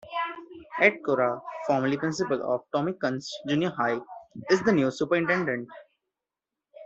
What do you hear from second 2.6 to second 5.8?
Tommie Kunst Junior High, is the new superintendent.